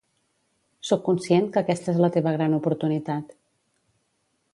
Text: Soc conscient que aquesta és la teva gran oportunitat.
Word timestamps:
Soc 0.91 1.03
conscient 1.09 1.49
que 1.57 1.61
aquesta 1.61 1.93
és 1.93 1.99
la 2.05 2.09
teva 2.15 2.33
gran 2.39 2.57
oportunitat. 2.59 3.37